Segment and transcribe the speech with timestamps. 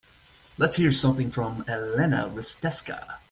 [0.57, 3.19] Let's hear something from Elena Risteska